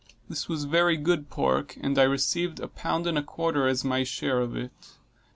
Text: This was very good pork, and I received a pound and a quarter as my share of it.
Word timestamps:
This 0.27 0.49
was 0.49 0.63
very 0.63 0.97
good 0.97 1.29
pork, 1.29 1.77
and 1.79 1.95
I 1.99 2.05
received 2.05 2.59
a 2.59 2.67
pound 2.67 3.05
and 3.05 3.19
a 3.19 3.21
quarter 3.21 3.67
as 3.67 3.83
my 3.85 4.03
share 4.03 4.39
of 4.41 4.55
it. 4.57 4.71